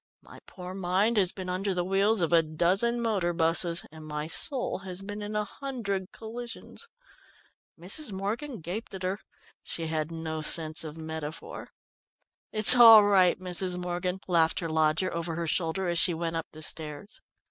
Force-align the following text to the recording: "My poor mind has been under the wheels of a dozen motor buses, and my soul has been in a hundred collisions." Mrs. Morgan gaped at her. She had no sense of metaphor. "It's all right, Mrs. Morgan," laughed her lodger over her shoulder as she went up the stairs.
"My 0.23 0.39
poor 0.47 0.73
mind 0.73 1.17
has 1.17 1.31
been 1.31 1.47
under 1.47 1.75
the 1.75 1.83
wheels 1.83 2.21
of 2.21 2.33
a 2.33 2.41
dozen 2.41 3.01
motor 3.03 3.33
buses, 3.33 3.85
and 3.91 4.03
my 4.03 4.25
soul 4.25 4.79
has 4.79 5.03
been 5.03 5.21
in 5.21 5.35
a 5.35 5.45
hundred 5.45 6.11
collisions." 6.11 6.87
Mrs. 7.79 8.11
Morgan 8.11 8.61
gaped 8.61 8.95
at 8.95 9.03
her. 9.03 9.19
She 9.61 9.85
had 9.85 10.11
no 10.11 10.41
sense 10.41 10.83
of 10.83 10.97
metaphor. 10.97 11.67
"It's 12.51 12.75
all 12.75 13.03
right, 13.03 13.37
Mrs. 13.39 13.77
Morgan," 13.77 14.19
laughed 14.27 14.57
her 14.59 14.69
lodger 14.71 15.13
over 15.15 15.35
her 15.35 15.45
shoulder 15.45 15.87
as 15.87 15.99
she 15.99 16.15
went 16.15 16.35
up 16.35 16.47
the 16.51 16.63
stairs. 16.63 17.21